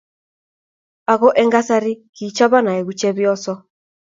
[1.13, 3.53] Aku eng kasarai kichobon aeku chepyoso.